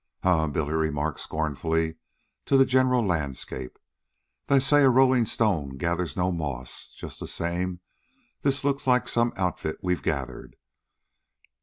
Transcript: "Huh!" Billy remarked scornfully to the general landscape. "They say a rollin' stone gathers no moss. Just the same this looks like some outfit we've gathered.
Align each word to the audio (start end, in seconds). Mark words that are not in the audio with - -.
"Huh!" 0.23 0.47
Billy 0.47 0.73
remarked 0.73 1.19
scornfully 1.19 1.97
to 2.45 2.57
the 2.57 2.65
general 2.65 3.05
landscape. 3.05 3.77
"They 4.47 4.59
say 4.59 4.81
a 4.81 4.89
rollin' 4.89 5.27
stone 5.27 5.77
gathers 5.77 6.17
no 6.17 6.31
moss. 6.31 6.91
Just 6.97 7.19
the 7.19 7.27
same 7.27 7.81
this 8.41 8.63
looks 8.63 8.87
like 8.87 9.07
some 9.07 9.31
outfit 9.35 9.77
we've 9.83 10.01
gathered. 10.01 10.55